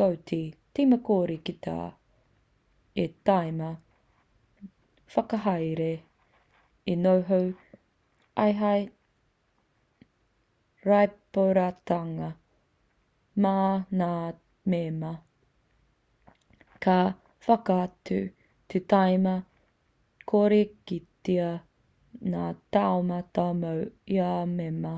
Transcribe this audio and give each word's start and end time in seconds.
ko 0.00 0.06
te 0.30 0.36
tīma 0.78 0.96
kore 1.06 1.36
kitea 1.46 1.86
te 2.98 3.04
tīma 3.28 3.70
whakahaere 5.14 5.88
e 6.92 6.94
noho 7.06 7.38
ai 8.44 8.52
hei 8.60 8.84
rīpoatatanga 10.90 12.28
mā 13.46 13.54
ngā 14.02 14.12
mema 14.74 15.10
ka 16.88 16.96
whakatū 17.48 18.20
te 18.74 18.82
tīma 18.94 19.36
kore 20.34 20.60
kitea 20.92 21.50
ngā 22.36 22.46
taumata 22.78 23.48
mō 23.64 23.74
ia 24.20 24.32
mema 24.60 24.94